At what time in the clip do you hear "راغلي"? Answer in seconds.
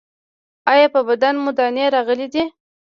1.95-2.27